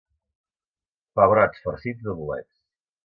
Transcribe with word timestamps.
Pebrots 1.21 1.61
farcits 1.67 2.09
de 2.09 2.17
bolets. 2.23 2.55